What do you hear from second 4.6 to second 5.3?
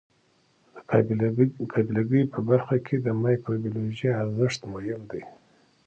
مهم دی.